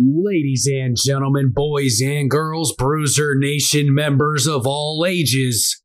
[0.00, 5.82] Ladies and gentlemen, boys and girls, Bruiser Nation members of all ages,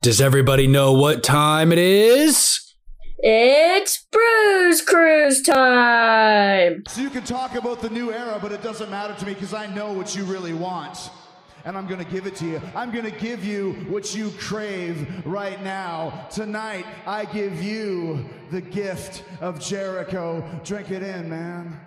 [0.00, 2.74] does everybody know what time it is?
[3.18, 6.84] It's Bruise Cruise time!
[6.88, 9.52] So you can talk about the new era, but it doesn't matter to me because
[9.52, 11.10] I know what you really want.
[11.66, 12.62] And I'm going to give it to you.
[12.74, 16.28] I'm going to give you what you crave right now.
[16.30, 20.42] Tonight, I give you the gift of Jericho.
[20.64, 21.86] Drink it in, man.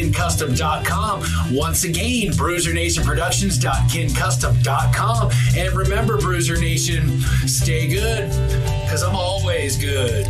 [1.51, 5.31] once again, BruiserNationProductions.kincustom.com.
[5.55, 8.29] And remember, Bruiser Nation, stay good,
[8.83, 10.25] because I'm always good.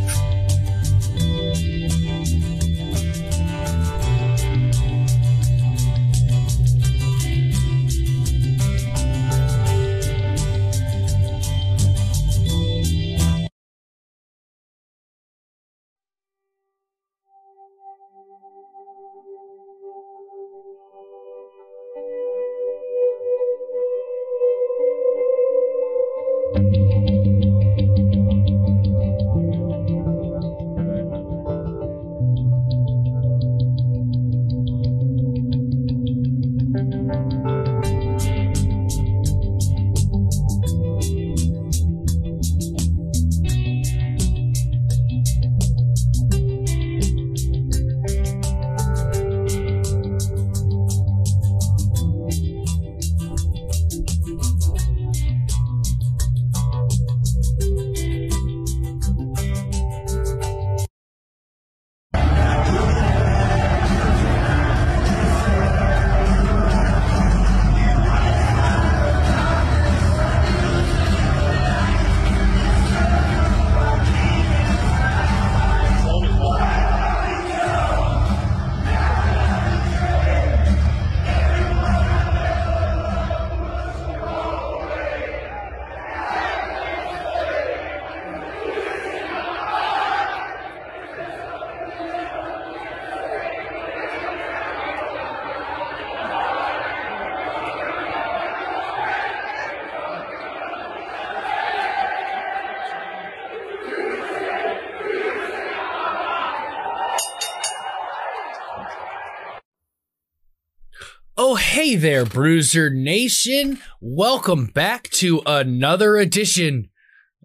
[111.91, 113.78] Hey there, Bruiser Nation.
[114.00, 116.90] Welcome back to another edition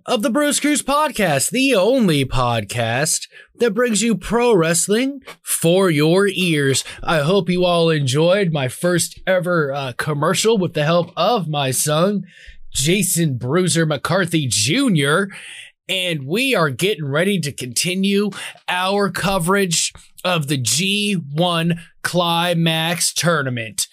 [0.06, 6.28] of the Bruise Cruise Podcast, the only podcast that brings you pro wrestling for your
[6.28, 6.84] ears.
[7.02, 11.72] I hope you all enjoyed my first ever uh, commercial with the help of my
[11.72, 12.22] son,
[12.72, 15.24] Jason Bruiser McCarthy Jr.
[15.88, 18.30] And we are getting ready to continue
[18.68, 19.92] our coverage
[20.24, 23.88] of the G1 Climax Tournament.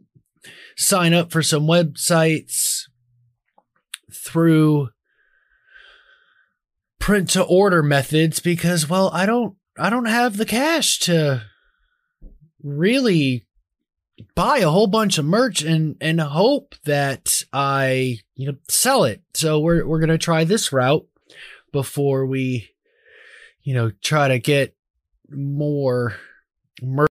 [0.76, 2.82] sign up for some websites
[4.16, 4.88] through
[6.98, 11.42] print to order methods because well I don't I don't have the cash to
[12.62, 13.46] really
[14.34, 19.22] buy a whole bunch of merch and and hope that I you know sell it.
[19.34, 21.06] So we're we're gonna try this route
[21.72, 22.70] before we
[23.62, 24.74] you know try to get
[25.30, 26.16] more
[26.82, 27.10] merch.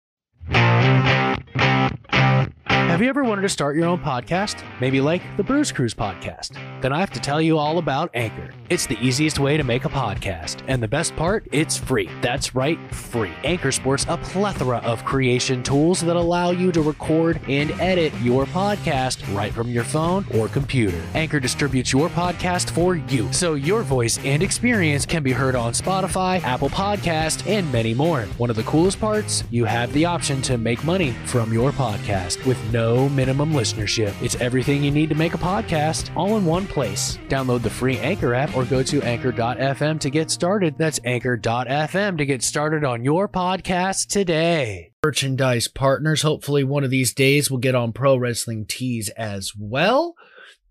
[2.98, 4.60] Have you ever wanted to start your own podcast?
[4.80, 6.58] Maybe like the Bruise Cruise podcast?
[6.82, 8.50] Then I have to tell you all about Anchor.
[8.70, 10.62] It's the easiest way to make a podcast.
[10.66, 12.10] And the best part, it's free.
[12.22, 13.30] That's right, free.
[13.44, 18.46] Anchor sports a plethora of creation tools that allow you to record and edit your
[18.46, 21.00] podcast right from your phone or computer.
[21.14, 25.72] Anchor distributes your podcast for you, so your voice and experience can be heard on
[25.72, 28.22] Spotify, Apple Podcast, and many more.
[28.38, 32.44] One of the coolest parts, you have the option to make money from your podcast
[32.44, 34.14] with no minimum listenership.
[34.23, 37.19] It's everything you need to make a podcast all in one place.
[37.29, 40.79] Download the free Anchor app or go to anchor.fm to get started.
[40.79, 44.93] That's anchor.fm to get started on your podcast today.
[45.05, 46.23] Merchandise partners.
[46.23, 50.14] Hopefully, one of these days we'll get on Pro Wrestling Tees as well.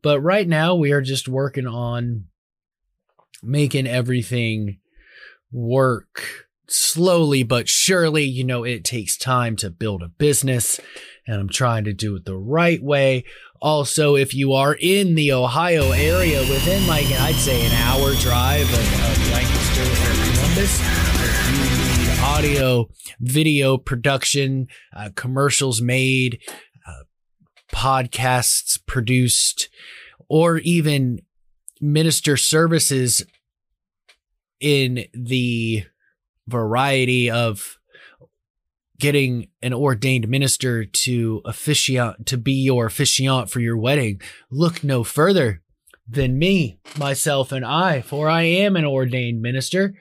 [0.02, 2.26] But right now, we are just working on
[3.44, 4.80] making everything
[5.52, 8.24] work slowly but surely.
[8.24, 10.80] You know, it takes time to build a business
[11.28, 13.26] and I'm trying to do it the right way.
[13.62, 18.62] Also, if you are in the Ohio area within like I'd say an hour drive
[18.62, 22.90] of, of Lancaster or Columbus, if you need audio,
[23.20, 26.40] video production, uh, commercials made,
[26.88, 27.04] uh,
[27.72, 29.70] podcasts produced,
[30.30, 31.20] or even
[31.82, 33.26] minister services
[34.60, 35.84] in the
[36.48, 37.78] variety of
[39.00, 45.04] getting an ordained minister to officiate to be your officiant for your wedding, look no
[45.04, 45.62] further
[46.08, 49.94] than me, myself, and I, for I am an ordained minister.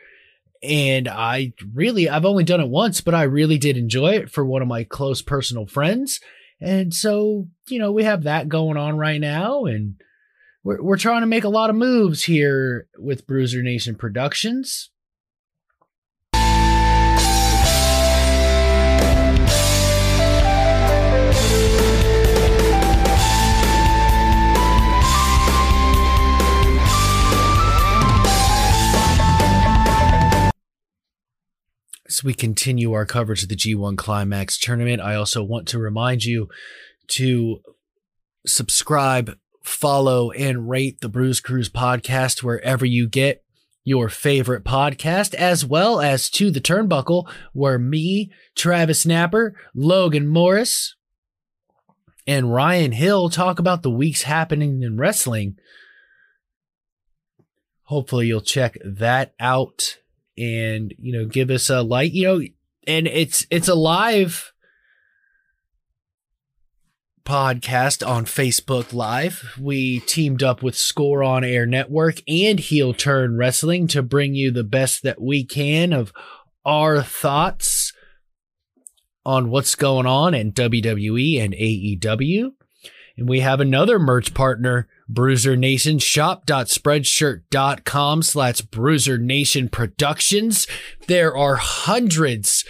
[0.62, 4.44] And I really, I've only done it once, but I really did enjoy it for
[4.44, 6.20] one of my close personal friends.
[6.60, 9.66] And so, you know, we have that going on right now.
[9.66, 9.96] And
[10.64, 14.90] we're, we're trying to make a lot of moves here with Bruiser Nation Productions.
[32.16, 36.24] As we continue our coverage of the G1 Climax tournament, I also want to remind
[36.24, 36.48] you
[37.08, 37.60] to
[38.46, 43.44] subscribe, follow, and rate the Bruise Cruise podcast wherever you get
[43.84, 50.96] your favorite podcast, as well as to the Turnbuckle, where me, Travis Napper, Logan Morris,
[52.26, 55.56] and Ryan Hill talk about the weeks happening in wrestling.
[57.82, 59.98] Hopefully, you'll check that out
[60.38, 62.40] and you know give us a like you know
[62.86, 64.52] and it's it's a live
[67.26, 69.56] podcast on Facebook Live.
[69.60, 74.52] We teamed up with Score on Air Network and Heel Turn Wrestling to bring you
[74.52, 76.12] the best that we can of
[76.64, 77.92] our thoughts
[79.24, 82.52] on what's going on in WWE and AEW.
[83.16, 90.68] And we have another merch partner Bruiser Nation shop.spreadshirt.com slash Bruiser Nation Productions.
[91.06, 92.64] There are hundreds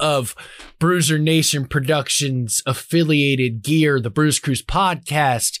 [0.00, 0.34] of
[0.80, 5.60] Bruiser Nation Productions affiliated gear, the Bruise Cruise podcast,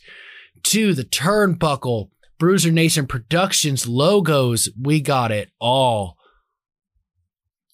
[0.64, 4.68] to the turnbuckle, Bruiser Nation Productions logos.
[4.80, 6.16] We got it all.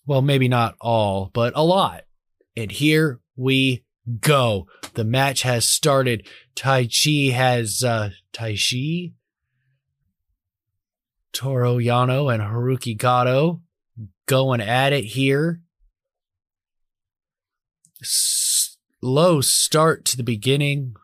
[0.04, 2.02] Well, maybe not all, but a lot.
[2.56, 3.84] And here we
[4.20, 4.66] go.
[4.94, 6.26] The match has started.
[6.56, 9.12] Taichi has uh Taichi,
[11.32, 13.62] Toru Yano, and Hirooki Goto
[14.26, 15.60] going at it here.
[18.02, 20.94] Slow start to the beginning.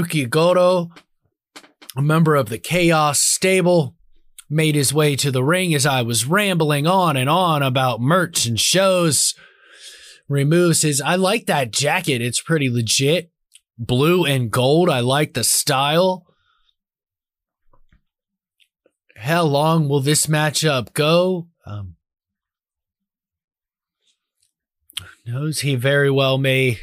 [0.00, 0.90] Hirooki Goto,
[1.96, 3.96] a member of the Chaos stable,
[4.48, 8.46] made his way to the ring as I was rambling on and on about merch
[8.46, 9.34] and shows.
[10.28, 12.22] Removes his, I like that jacket.
[12.22, 13.30] It's pretty legit.
[13.78, 14.88] Blue and gold.
[14.88, 16.26] I like the style.
[19.16, 21.48] How long will this matchup go?
[21.66, 21.96] Um,
[25.26, 26.80] knows he very well may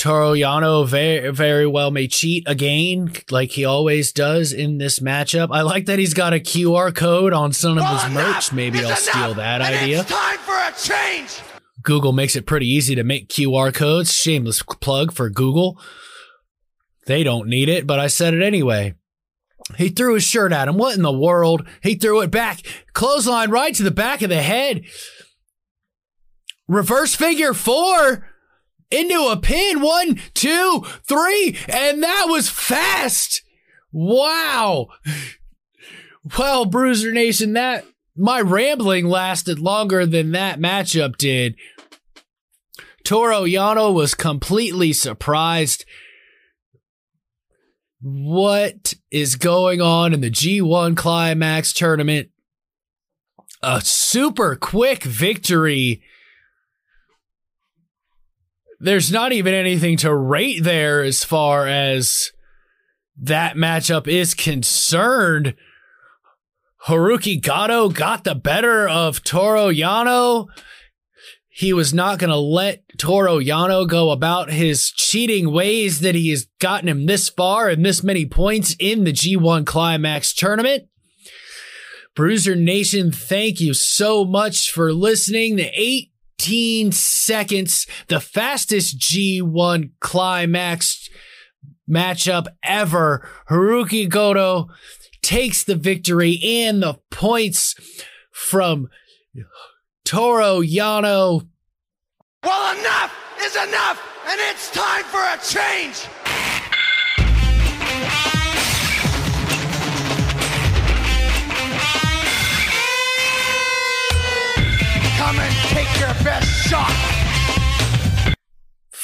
[0.00, 5.48] Toru Yano very, very well may cheat again, like he always does in this matchup.
[5.52, 8.50] I like that he's got a QR code on some of his merch.
[8.50, 10.02] Maybe I'll steal that idea.
[10.04, 11.42] time for a change.
[11.82, 14.14] Google makes it pretty easy to make QR codes.
[14.14, 15.78] Shameless plug for Google.
[17.04, 18.94] They don't need it, but I said it anyway.
[19.76, 20.78] He threw his shirt at him.
[20.78, 21.68] What in the world?
[21.82, 22.62] He threw it back.
[22.94, 24.80] Clothesline right to the back of the head.
[26.66, 28.29] reverse figure four
[28.90, 29.80] into a pin.
[29.80, 33.42] One, two, three, and that was fast.
[33.92, 34.88] Wow.
[36.38, 37.84] Well, Bruiser Nation, that
[38.16, 41.56] my rambling lasted longer than that matchup did.
[43.04, 45.84] Toru Yano was completely surprised.
[48.02, 52.30] What is going on in the G1 Climax tournament?
[53.62, 56.02] A super quick victory.
[58.82, 62.32] There's not even anything to rate there as far as
[63.20, 65.54] that matchup is concerned.
[66.86, 70.46] Hirooki Goto got the better of Toru Yano.
[71.50, 76.30] He was not going to let Toru Yano go about his cheating ways that he
[76.30, 80.84] has gotten him this far and this many points in the G1 Climax tournament.
[82.16, 85.56] Bruiser Nation, thank you so much for listening.
[85.56, 86.09] The
[86.40, 91.10] 18 seconds, the fastest G1 Climax
[91.88, 93.28] matchup ever.
[93.50, 94.68] Hirooki Goto
[95.20, 97.74] takes the victory and the points
[98.32, 98.88] from
[100.06, 101.46] Toru Yano.
[102.42, 106.06] Well, enough is enough, and it's time for a change.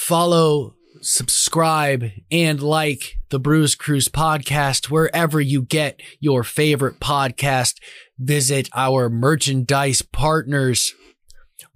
[0.07, 7.81] Follow, subscribe, and like the Bruise Cruise podcast wherever you get your favorite podcast.
[8.17, 10.95] Visit our merchandise partners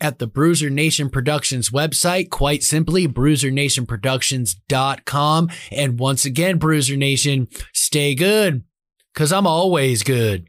[0.00, 2.30] at the Bruiser Nation Productions website.
[2.30, 5.50] Quite simply, bruisernationproductions.com.
[5.70, 8.62] And once again, Bruiser Nation, stay good
[9.12, 10.48] because I'm always good.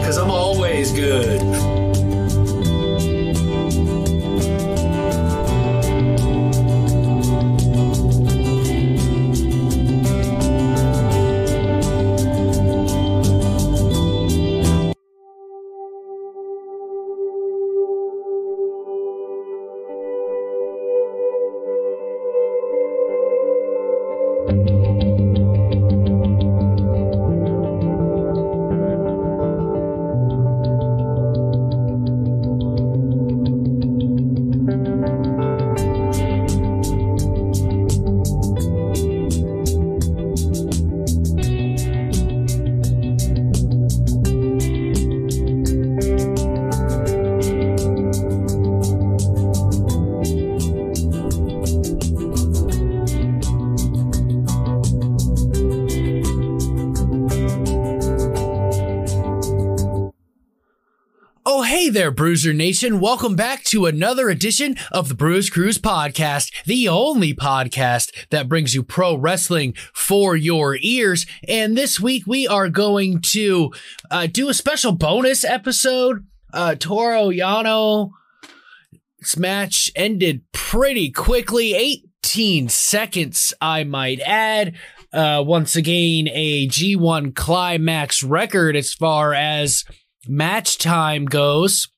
[0.00, 1.73] because I'm always good.
[61.84, 62.98] Hey there, Bruiser Nation.
[62.98, 68.74] Welcome back to another edition of the Bruise Cruise podcast, the only podcast that brings
[68.74, 71.26] you pro wrestling for your ears.
[71.46, 73.70] And this week we are going to
[74.10, 76.26] uh, do a special bonus episode.
[76.54, 78.12] Uh, Toru Yano
[79.36, 84.74] match ended pretty quickly 18 seconds, I might add.
[85.12, 89.84] Uh, once again, a G1 climax record as far as
[90.28, 91.88] match time goes.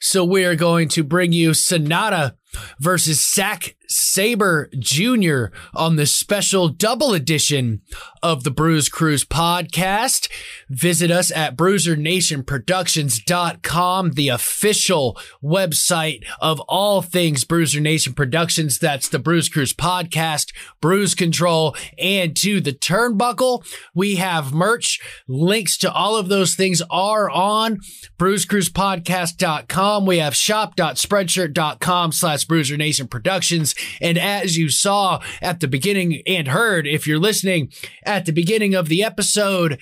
[0.00, 2.36] So we are going to bring you Sanada
[2.78, 5.46] versus Zack Sabre Jr.
[5.74, 7.80] on the special double edition
[8.22, 10.28] of the Bruise Cruise podcast.
[10.68, 18.78] Visit us at bruisernationproductions.com, the official website of all things Bruiser Nation Productions.
[18.78, 23.64] That's the Bruise Cruise podcast, Bruise Control, and to the turnbuckle.
[23.94, 25.00] We have merch.
[25.28, 27.78] Links to all of those things are on
[28.18, 30.06] bruisecruisepodcast.com.
[30.06, 33.74] We have shop.spreadshirt.com slash Bruiser Nation Productions.
[34.00, 37.72] And as you saw at the beginning and heard, if you're listening
[38.04, 39.80] at the beginning of the episode,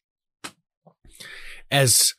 [1.71, 2.15] as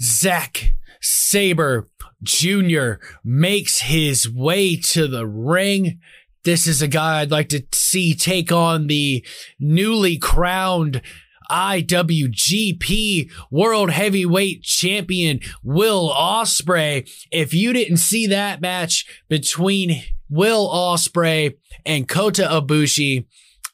[0.00, 1.88] Zach Sabre
[2.22, 2.94] Jr.
[3.24, 6.00] makes his way to the ring.
[6.48, 9.22] This is a guy I'd like to see take on the
[9.60, 11.02] newly crowned
[11.50, 17.06] IWGP World Heavyweight Champion Will Ospreay.
[17.30, 23.26] If you didn't see that match between Will Ospreay and Kota Ibushi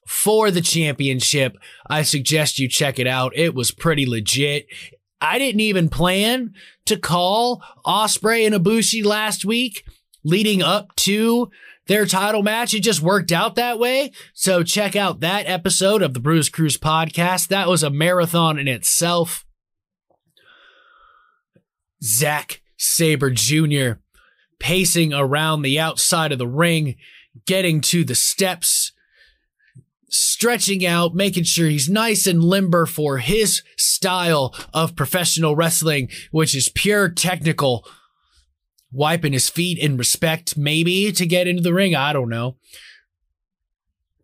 [0.08, 3.36] for the championship, I suggest you check it out.
[3.36, 4.66] It was pretty legit.
[5.20, 6.54] I didn't even plan
[6.86, 9.84] to call Ospreay and Ibushi last week
[10.24, 11.50] leading up to
[11.86, 12.74] their title match.
[12.74, 14.12] It just worked out that way.
[14.32, 17.48] So check out that episode of the Bruise Cruise podcast.
[17.48, 19.44] That was a marathon in itself.
[22.02, 23.92] Zack Sabre Jr.
[24.58, 26.96] pacing around the outside of the ring,
[27.46, 28.92] getting to the steps,
[30.08, 36.54] stretching out, making sure he's nice and limber for his style of professional wrestling, which
[36.54, 37.86] is pure technical
[38.94, 41.94] wiping his feet in respect, maybe to get into the ring.
[41.94, 42.56] I don't know.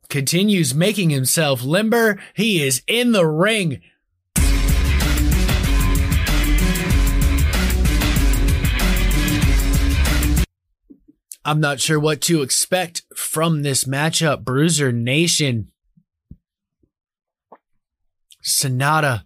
[0.09, 2.21] Continues making himself limber.
[2.35, 3.81] He is in the ring.
[11.45, 14.45] I'm not sure what to expect from this matchup.
[14.45, 15.73] Bruiser Nation,
[18.45, 19.25] Sanada,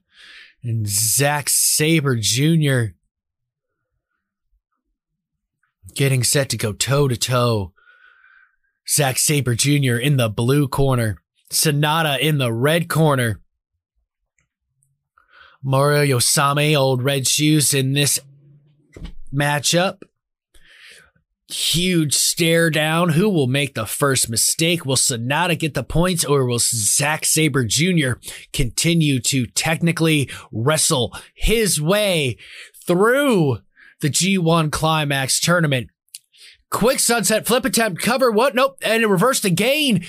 [0.63, 2.95] and Zack Sabre Jr
[5.95, 7.73] getting set to go toe to toe.
[8.89, 9.97] Zack Sabre Jr.
[9.97, 13.41] in the blue corner, Sanada in the red corner.
[15.63, 18.21] Marty Asami, old red shoes in this
[19.35, 20.03] matchup.
[21.49, 23.11] Huge stare down.
[23.11, 24.85] Who will make the first mistake?
[24.85, 28.15] Will Sanada get the points or will Zack Sabre Jr.
[28.53, 32.37] continue to technically wrestle his way
[32.87, 33.59] through
[34.05, 35.89] the G1 Climax tournament.
[36.71, 38.31] Quick sunset flip attempt cover.
[38.31, 38.55] What?
[38.55, 38.77] Nope.
[38.85, 40.05] And it reversed again.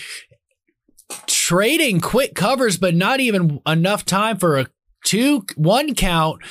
[1.27, 4.67] Trading quick covers, but not even enough time for a
[5.05, 6.41] two, one count.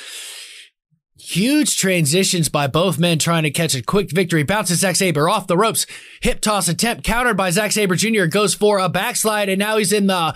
[1.19, 4.43] Huge transitions by both men trying to catch a quick victory.
[4.43, 5.85] Bounces Zack Sabre off the ropes.
[6.21, 8.25] Hip toss attempt countered by Zack Sabre Jr.
[8.25, 10.33] Goes for a backslide and now he's in the.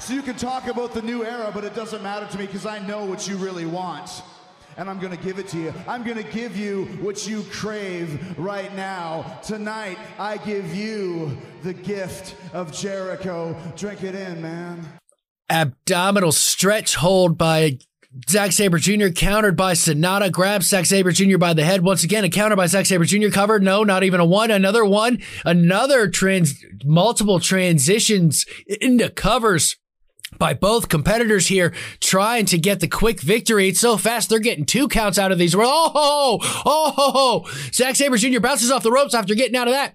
[0.00, 2.66] So you can talk about the new era, but it doesn't matter to me because
[2.66, 4.22] I know what you really want
[4.76, 5.74] and I'm going to give it to you.
[5.86, 9.40] I'm going to give you what you crave right now.
[9.42, 13.56] Tonight, I give you the gift of Jericho.
[13.76, 14.86] Drink it in, man.
[15.50, 17.78] Abdominal stretch hold by
[18.28, 19.08] Zack Sabre Jr.
[19.08, 20.30] countered by Sanada.
[20.30, 21.38] Grabs Zack Sabre Jr.
[21.38, 21.82] by the head.
[21.82, 23.30] Once again, a counter by Zack Sabre Jr.
[23.30, 23.62] covered.
[23.62, 24.50] No, not even a one.
[24.50, 25.20] Another one.
[25.44, 29.76] Another trans, multiple transitions into covers
[30.38, 33.68] by both competitors here trying to get the quick victory.
[33.68, 35.54] It's so fast, they're getting two counts out of these.
[35.54, 38.40] Oh, oh, oh, oh, Zack Sabre Jr.
[38.40, 39.94] bounces off the ropes after getting out of that.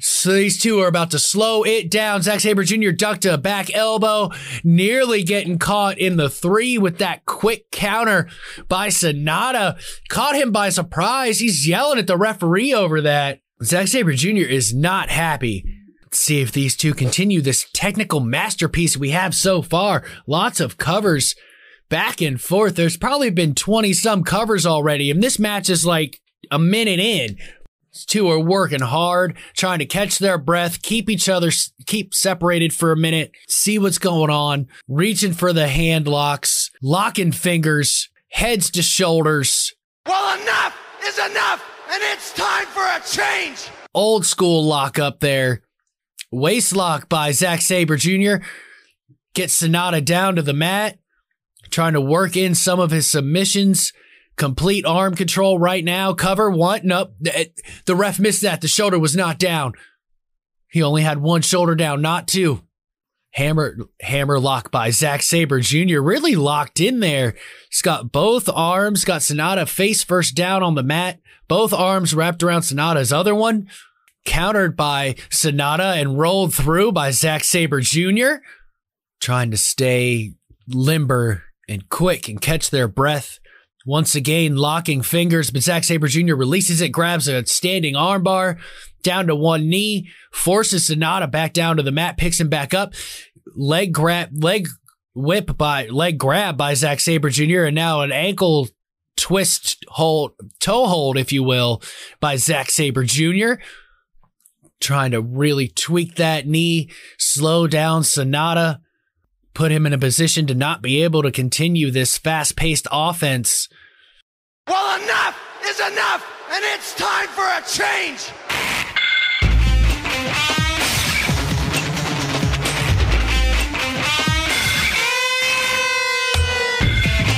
[0.00, 2.22] So these two are about to slow it down.
[2.22, 2.90] Zack Sabre Jr.
[2.90, 4.30] ducked a back elbow,
[4.62, 8.28] nearly getting caught in the three with that quick counter
[8.68, 9.80] by Sanada.
[10.08, 11.38] Caught him by surprise.
[11.38, 13.40] He's yelling at the referee over that.
[13.62, 14.46] Zack Sabre Jr.
[14.46, 15.77] is not happy
[16.14, 20.04] see if these two continue this technical masterpiece we have so far.
[20.26, 21.34] Lots of covers
[21.88, 22.76] back and forth.
[22.76, 27.36] There's probably been 20 some covers already, and this match is like a minute in.
[27.92, 31.50] These two are working hard, trying to catch their breath, keep each other,
[31.86, 37.32] keep separated for a minute, see what's going on, reaching for the hand locks, locking
[37.32, 39.74] fingers, heads to shoulders.
[40.06, 43.68] Well, enough is enough, and it's time for a change.
[43.94, 45.62] Old school lock up there.
[46.30, 48.44] Waist lock by Zack Sabre Jr.
[49.34, 50.98] Gets Sanada down to the mat,
[51.70, 53.92] trying to work in some of his submissions.
[54.36, 56.12] Complete arm control right now.
[56.12, 56.82] Cover one.
[56.84, 57.14] Nope.
[57.20, 57.44] The eh,
[57.86, 58.60] the ref missed that.
[58.60, 59.72] The shoulder was not down.
[60.70, 62.62] He only had one shoulder down, not two.
[63.32, 66.00] Hammer hammer lock by Zack Sabre Jr.
[66.00, 67.34] Really locked in there.
[67.70, 72.42] He's got both arms, got Sanada face first down on the mat, both arms wrapped
[72.42, 73.68] around Sanada's other one,
[74.28, 78.42] countered by Sanada and rolled through by Zack Sabre Jr.
[79.20, 80.34] Trying to stay
[80.68, 83.38] limber and quick and catch their breath.
[83.86, 86.34] Once again, locking fingers, but Zack Sabre Jr.
[86.34, 88.58] releases it, grabs a standing armbar
[89.02, 92.92] down to one knee, forces Sanada back down to the mat, picks him back up,
[93.56, 94.68] leg grab, leg
[95.14, 97.64] whip by leg grab by Zack Sabre Jr.
[97.64, 98.68] and now an ankle
[99.16, 101.80] twist hold, toe hold, if you will,
[102.20, 103.54] by Zack Sabre Jr.
[104.80, 106.88] Trying to really tweak that knee,
[107.18, 108.78] slow down Sanada,
[109.52, 113.68] put him in a position to not be able to continue this fast paced offense.
[114.68, 118.30] Well, enough is enough, and it's time for a change.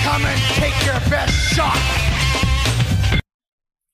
[0.05, 2.10] Come and take your best shot.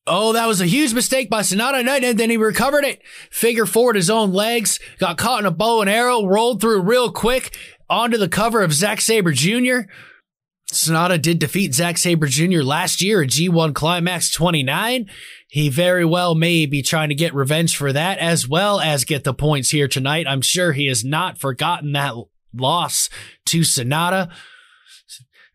[0.08, 3.02] Oh, that was a huge mistake by Sanada Knight, and then he recovered it.
[3.30, 7.10] Figure forward his own legs, got caught in a bow and arrow, rolled through real
[7.10, 7.56] quick
[7.90, 9.90] onto the cover of Zack Sabre Jr.
[10.72, 12.62] Sanada did defeat Zack Sabre Jr.
[12.62, 15.08] last year at G1 Climax 29.
[15.48, 19.24] He very well may be trying to get revenge for that as well as get
[19.24, 20.26] the points here tonight.
[20.28, 22.14] I'm sure he has not forgotten that
[22.52, 23.08] loss
[23.46, 24.30] to Sanada.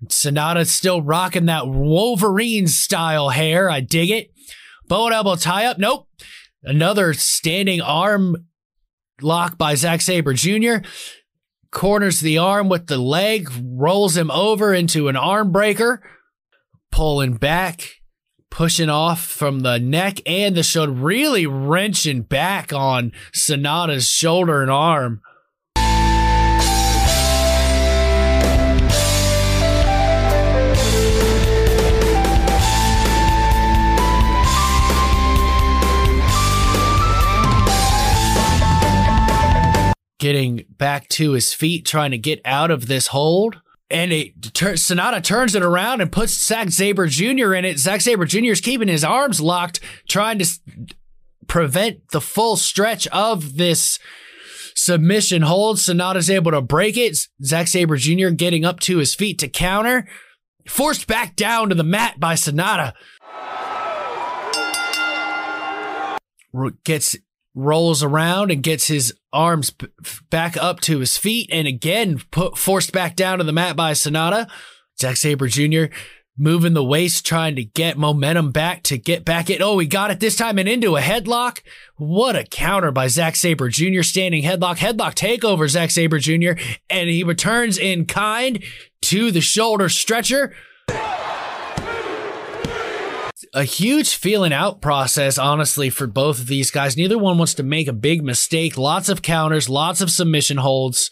[0.07, 3.69] Sanada's still rocking that Wolverine style hair.
[3.69, 4.31] I dig it.
[4.91, 5.77] Bow and elbow tie up.
[5.77, 6.09] Nope.
[6.63, 8.35] Another standing arm
[9.21, 10.85] lock by Zack Sabre Jr.
[11.71, 16.03] Corners the arm with the leg, rolls him over into an arm breaker,
[16.91, 18.01] pulling back,
[18.49, 24.69] pushing off from the neck and the shoulder, really wrenching back on Sanada's shoulder and
[24.69, 25.21] arm.
[40.21, 43.59] Getting back to his feet, trying to get out of this hold.
[43.89, 47.55] And it tur- Sanada turns it around and puts Zack Sabre Jr.
[47.55, 47.79] in it.
[47.79, 48.51] Zack Sabre Jr.
[48.51, 50.59] is keeping his arms locked, trying to s-
[51.47, 53.97] prevent the full stretch of this
[54.75, 55.77] submission hold.
[55.77, 57.17] Sanada's able to break it.
[57.43, 58.29] Zack Sabre Jr.
[58.29, 60.07] getting up to his feet to counter.
[60.67, 62.93] Forced back down to the mat by Sanada.
[66.83, 67.15] Gets
[67.53, 69.73] rolls around and gets his arms
[70.29, 73.91] back up to his feet and again put forced back down to the mat by
[73.91, 74.49] Sanada.
[74.99, 75.85] Zack Sabre Jr.
[76.37, 79.61] moving the waist, trying to get momentum back to get back in.
[79.61, 81.61] Oh, he got it this time and into a headlock.
[81.95, 84.03] What a counter by Zack Sabre Jr.
[84.03, 86.61] Standing headlock, headlock takeover Zack Sabre Jr.
[86.89, 88.63] And he returns in kind
[89.03, 90.53] to the shoulder stretcher
[93.53, 96.97] a huge feeling out process, honestly, for both of these guys.
[96.97, 98.77] Neither one wants to make a big mistake.
[98.77, 101.09] Lots of counters, lots of submission holds.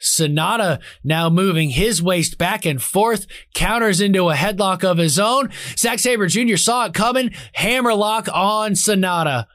[0.00, 5.50] Sanada now moving his waist back and forth, counters into a headlock of his own.
[5.78, 6.56] Zack Sabre Jr.
[6.56, 9.46] saw it coming, hammerlock on Sanada.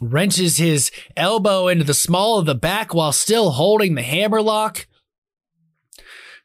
[0.00, 4.86] Wrenches his elbow into the small of the back while still holding the hammerlock.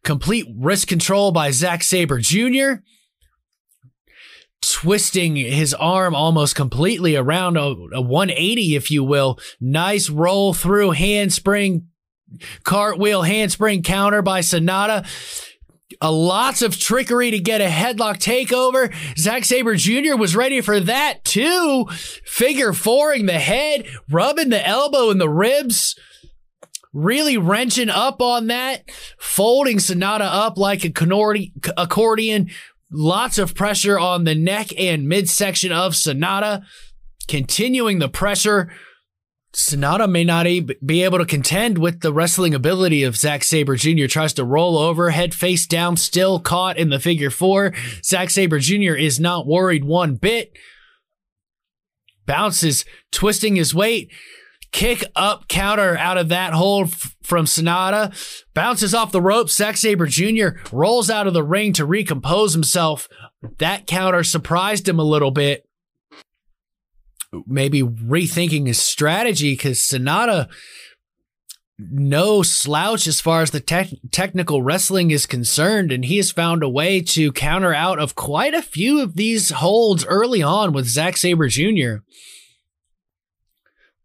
[0.03, 2.81] Complete wrist control by Zack Sabre Jr
[4.61, 7.61] twisting his arm almost completely around a,
[7.93, 9.39] a 180, if you will.
[9.59, 11.87] Nice roll through handspring,
[12.63, 15.05] cartwheel handspring counter by Sanada.
[15.99, 18.93] A lots of trickery to get a headlock takeover.
[19.17, 20.15] Zack Sabre Jr.
[20.15, 21.85] was ready for that too.
[22.23, 25.95] Figure fouring the head, rubbing the elbow in the ribs
[26.93, 28.83] really wrenching up on that,
[29.17, 30.91] folding Sanada up like a
[31.77, 32.49] accordion,
[32.91, 36.63] Lots of pressure on the neck and midsection of Sanada,
[37.27, 38.69] continuing the pressure.
[39.53, 40.45] Sanada may not
[40.85, 44.07] be able to contend with the wrestling ability of Zack Sabre Jr.
[44.07, 47.73] Tries to roll over, head face down, still caught in the figure four.
[48.03, 48.95] Zack Sabre Jr.
[48.95, 50.51] is not worried one bit.
[52.25, 54.09] bounces, twisting his weight.
[54.71, 58.13] Kick up counter out of that hold f- from Sanada.
[58.53, 59.55] Bounces off the ropes.
[59.55, 60.59] Zack Sabre Jr.
[60.71, 63.09] rolls out of the ring to recompose himself.
[63.57, 65.67] That counter surprised him a little bit.
[67.45, 70.49] Maybe rethinking his strategy because Sanada
[71.89, 76.63] no slouch as far as the te- technical wrestling is concerned, and he has found
[76.63, 80.87] a way to counter out of quite a few of these holds early on with
[80.87, 82.03] Zack Sabre Jr.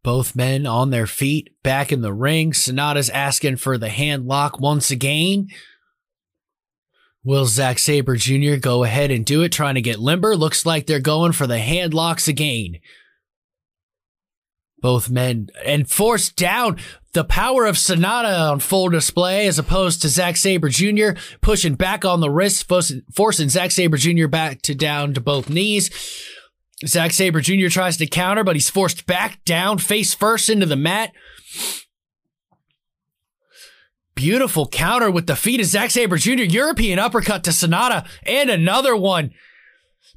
[0.07, 2.53] Both men on their feet, back in the ring.
[2.53, 5.49] Sanada's asking for the hand lock once again.
[7.25, 8.55] Will Zack Sabre Jr.
[8.55, 10.37] go ahead and do it, trying to get limber?
[10.37, 12.77] Looks like they're going for the hand locks again.
[14.79, 16.79] Both men and forced down
[17.13, 21.19] the power of Sanada on full display as opposed to Zack Sabre Jr.
[21.41, 24.29] pushing back on the wrist, forcing, Zack Sabre Jr.
[24.29, 25.91] back to down to both knees.
[26.85, 27.69] Zack Sabre Jr.
[27.69, 31.13] tries to counter, but he's forced back down, face first into the mat.
[34.15, 36.43] Beautiful counter with the feet of Zack Sabre Jr.
[36.43, 39.33] European uppercut to Sanada and another one.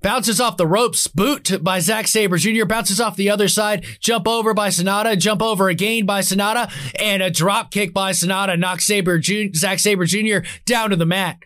[0.02, 4.28] Bounces off the ropes, boot by Zack Sabre Jr., bounces off the other side, jump
[4.30, 8.86] over by Sanada, jump over again by Sanada, and a drop kick by Sanada knocks
[8.86, 10.40] Sabre Jr., Zack Sabre Jr.
[10.66, 11.40] down to the mat.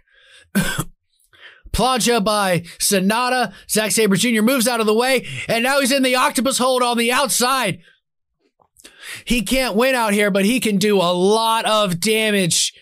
[1.73, 3.53] Plancha by Sanada.
[3.69, 4.41] Zack Sabre Jr.
[4.41, 7.79] moves out of the way, and now he's in the octopus hold on the outside.
[9.25, 12.73] He can't win out here, but he can do a lot of damage.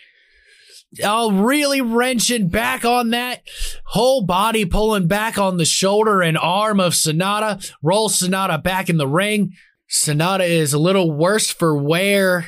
[1.04, 3.44] Oh, really wrenching back on that
[3.86, 7.72] whole body, pulling back on the shoulder and arm of Sanada.
[7.82, 9.54] Roll Sanada back in the ring.
[9.90, 12.48] Sanada is a little worse for wear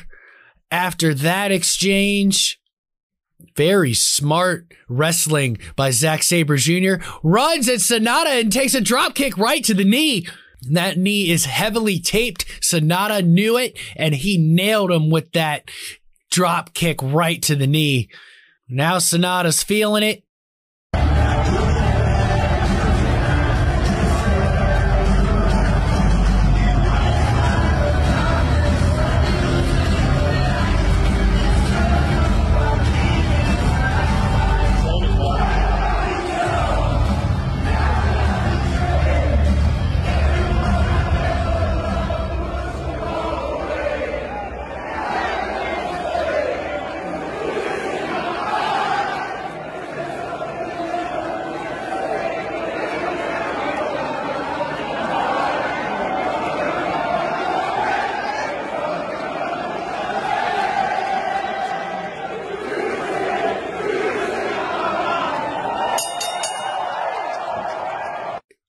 [0.70, 2.60] after that exchange.
[3.56, 6.94] Very smart wrestling by Zack Sabre Jr.
[7.22, 10.26] Runs at Sanada and takes a drop kick right to the knee.
[10.70, 12.46] That knee is heavily taped.
[12.60, 15.70] Sanada knew it and he nailed him with that
[16.30, 18.08] drop kick right to the knee.
[18.68, 20.23] Now Sanada's feeling it.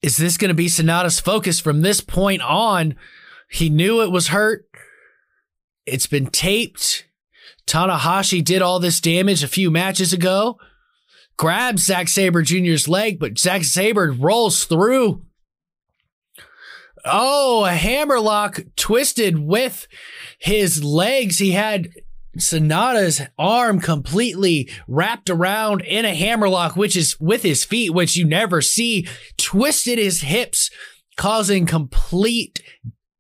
[0.06, 2.96] Is this going to be Sanada's focus from this point on?
[3.50, 4.70] He knew it was hurt.
[5.88, 7.08] It's been taped.
[7.66, 10.60] Tanahashi did all this damage a few matches ago.
[11.38, 15.24] Grabs Zack Sabre Jr.'s leg, but Zack Sabre rolls through.
[17.04, 19.88] Oh, a hammerlock twisted with
[20.38, 21.40] his legs.
[21.40, 21.90] He had
[22.38, 28.26] Sanada's arm completely wrapped around in a hammerlock, which is with his feet, which you
[28.26, 30.70] never see, twisted his hips,
[31.18, 32.62] causing complete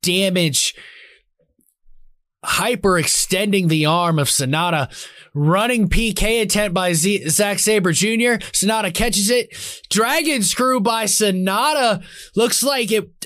[0.01, 0.75] damage,
[2.43, 4.91] hyper extending the arm of Sanada.
[5.33, 8.39] Running PK attempt by Z- Zack Sabre Jr.
[8.53, 9.53] Sanada catches it.
[9.89, 12.03] Dragon screw by Sanada.
[12.35, 13.25] Looks like it.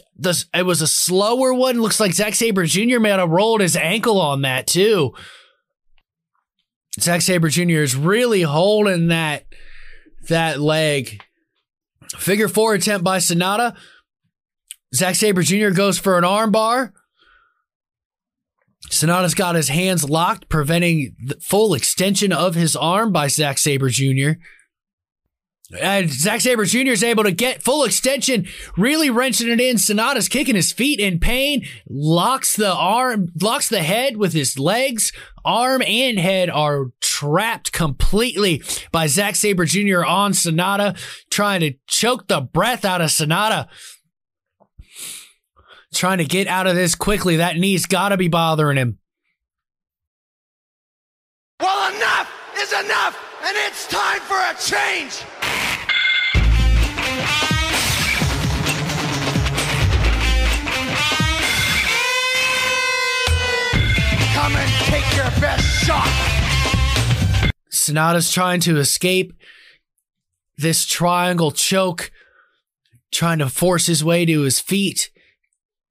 [0.54, 1.82] It was a slower one.
[1.82, 2.99] Looks like Zack Sabre Jr.
[2.99, 5.13] may have rolled his ankle on that too.
[6.99, 7.82] Zack Sabre Jr.
[7.82, 9.45] is really holding that
[10.28, 11.23] that leg.
[12.17, 13.75] Figure four attempt by Sanada.
[14.93, 15.69] Zack Sabre Jr.
[15.69, 16.91] goes for an armbar.
[18.89, 23.89] Sanada's got his hands locked, preventing the full extension of his arm by Zack Sabre
[23.89, 24.32] Jr.
[25.77, 26.91] And Zack Sabre Jr.
[26.91, 29.75] is able to get full extension, really wrenching it in.
[29.75, 35.12] Sanada's kicking his feet in pain, locks the arm, locks the head with his legs.
[35.45, 40.03] Arm and head are trapped completely by Zack Sabre Jr.
[40.03, 40.97] on Sanada,
[41.29, 43.67] trying to choke the breath out of Sanada.
[45.93, 47.38] Trying to get out of this quickly.
[47.38, 48.99] That knee's gotta be bothering him.
[51.60, 55.23] Well, enough is enough, and it's time for a change.
[67.89, 69.34] Sanada's trying to escape
[70.58, 72.12] this triangle choke,
[73.12, 75.10] trying to force his way to his feet.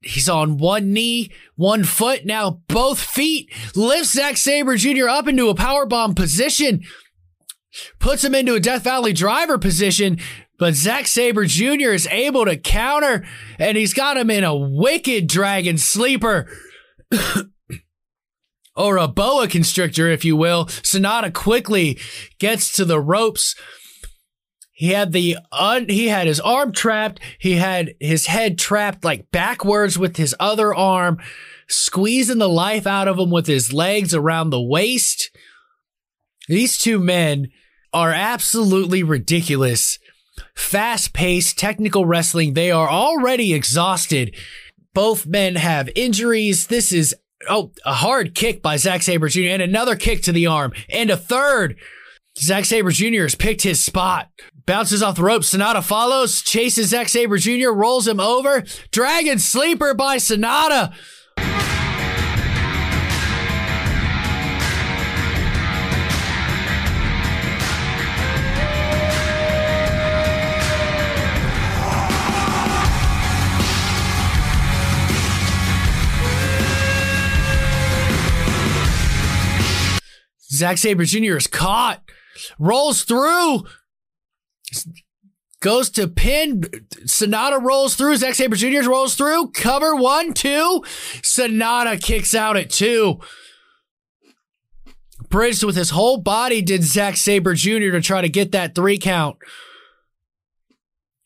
[0.01, 5.09] He's on one knee, one foot, now both feet, lifts Zack Sabre Jr.
[5.09, 6.83] up into a powerbomb position,
[7.99, 10.17] puts him into a Death Valley driver position,
[10.59, 11.91] but Zack Sabre Jr.
[11.91, 13.25] is able to counter,
[13.57, 16.47] and he's got him in a wicked dragon sleeper.
[18.75, 20.65] or a boa constrictor, if you will.
[20.65, 21.99] Sanada quickly
[22.39, 23.55] gets to the ropes.
[24.71, 27.19] He had the un- he had his arm trapped.
[27.37, 31.17] He had his head trapped like backwards with his other arm,
[31.67, 35.29] squeezing the life out of him with his legs around the waist.
[36.47, 37.49] These two men
[37.91, 39.99] are absolutely ridiculous.
[40.55, 42.53] Fast paced technical wrestling.
[42.53, 44.35] They are already exhausted.
[44.93, 46.67] Both men have injuries.
[46.67, 47.15] This is
[47.47, 49.43] Oh, a hard kick by Zack Sabre Jr.
[49.43, 51.77] and another kick to the arm and a third.
[52.37, 53.21] Zack Sabre Jr.
[53.23, 54.29] has picked his spot.
[54.65, 55.43] Bounces off the rope.
[55.43, 58.63] Sanada follows, chases Zack Sabre Jr., rolls him over.
[58.91, 60.93] Dragon sleeper by Sanada.
[80.59, 81.37] Zack Sabre Jr.
[81.37, 82.01] is caught,
[82.59, 83.63] rolls through,
[85.61, 86.61] goes to pin.
[87.05, 88.17] Sanada rolls through.
[88.17, 88.89] Zack Sabre Jr.
[88.89, 89.51] rolls through.
[89.51, 90.83] Cover one, two.
[91.21, 93.19] Sanada kicks out at two.
[95.29, 97.91] Bridged with his whole body did Zack Sabre Jr.
[97.91, 99.37] to try to get that three count.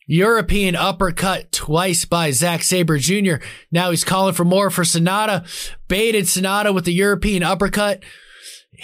[0.06, 3.36] European uppercut twice by Zack Sabre Jr.
[3.72, 5.46] Now he's calling for more for Sanada.
[5.88, 8.02] Baited Sanada with the European uppercut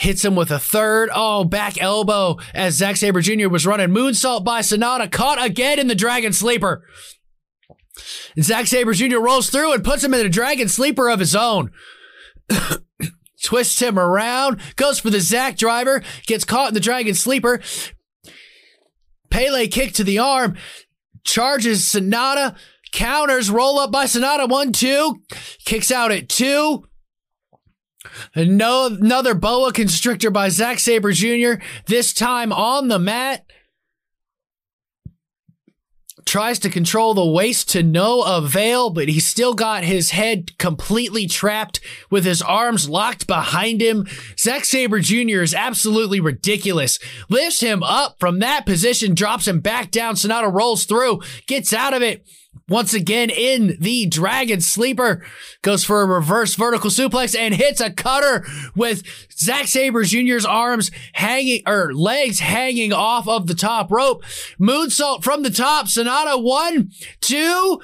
[0.00, 1.10] hits him with a third.
[1.14, 3.48] Oh, back elbow as Zack Sabre Jr.
[3.48, 3.90] was running.
[3.90, 6.82] Moonsault by Sanada, caught again in the Dragon Sleeper.
[8.34, 9.18] And Zack Sabre Jr.
[9.18, 11.70] rolls through and puts him in a Dragon Sleeper of his own.
[13.42, 17.60] Twists him around, goes for the Zack driver, gets caught in the Dragon Sleeper.
[19.30, 20.56] Pele kick to the arm,
[21.24, 22.56] charges Sanada,
[22.92, 25.22] counters, roll up by Sanada, one, two,
[25.64, 26.84] kicks out at two.
[28.34, 33.44] No, another boa constrictor by Zack Sabre Jr., this time on the mat.
[36.26, 41.26] Tries to control the waist to no avail, but he's still got his head completely
[41.26, 44.06] trapped with his arms locked behind him.
[44.38, 45.40] Zack Sabre Jr.
[45.40, 46.98] is absolutely ridiculous.
[47.28, 50.14] Lifts him up from that position, drops him back down.
[50.14, 52.24] Sanada rolls through, gets out of it
[52.68, 55.24] once again in the Dragon Sleeper.
[55.62, 60.90] Goes for a reverse vertical suplex and hits a cutter with Zack Sabre Jr.'s arms
[61.14, 64.24] hanging, or legs hanging off of the top rope.
[64.60, 65.86] Moonsault from the top.
[65.86, 67.80] Sanada one, two,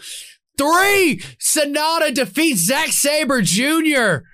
[0.56, 1.20] three.
[1.40, 4.24] Sanada defeats Zack Sabre Jr.